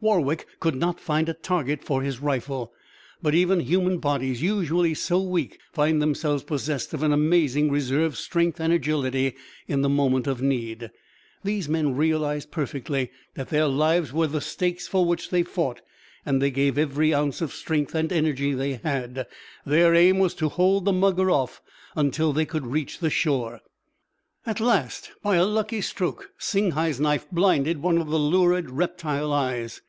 [0.00, 2.74] Warwick could not find a target for his rifle.
[3.22, 8.60] But even human bodies, usually so weak, find themselves possessed of an amazing reserve strength
[8.60, 9.34] and agility
[9.66, 10.90] in the moment of need.
[11.42, 15.80] These men realized perfectly that their lives were the stakes for which they fought,
[16.26, 19.26] and they gave every ounce of strength and energy they had.
[19.64, 21.62] Their aim was to hold the mugger off
[21.96, 23.62] until they could reach the shore.
[24.44, 29.80] At last, by a lucky stroke, Singhai's knife blinded one of the lurid reptile eyes.